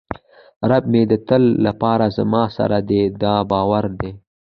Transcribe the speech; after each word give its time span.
رب 0.69 0.83
مې 0.91 1.01
د 1.11 1.13
تل 1.27 1.43
لپاره 1.65 2.05
زما 2.17 2.43
سره 2.57 2.77
دی 2.89 3.01
دا 3.21 3.35
باور 3.51 3.85
دی. 3.99 4.11